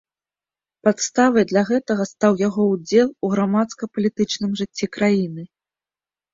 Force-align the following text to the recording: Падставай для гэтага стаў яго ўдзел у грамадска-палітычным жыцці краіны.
Падставай 0.87 1.45
для 1.51 1.63
гэтага 1.69 2.03
стаў 2.13 2.33
яго 2.47 2.63
ўдзел 2.73 3.07
у 3.29 3.31
грамадска-палітычным 3.35 4.59
жыцці 4.65 4.93
краіны. 4.99 5.43